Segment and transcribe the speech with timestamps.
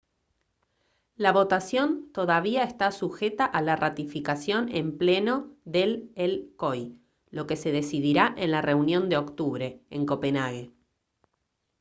[1.15, 6.97] la votación todavía está sujeta a la ratificación en pleno del el coi
[7.29, 10.71] lo que se decidirá en la reunión de octubre en copenhague